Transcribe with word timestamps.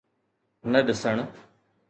نه 0.71 0.79
ڏسڻ. 0.87 1.17